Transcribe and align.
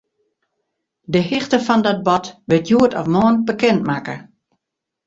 De 1.13 1.17
hichte 1.29 1.59
fan 1.67 1.81
dat 1.85 2.03
bod 2.07 2.25
wurdt 2.49 2.67
hjoed 2.69 2.93
of 2.99 3.05
moarn 3.13 3.37
bekendmakke. 3.49 4.15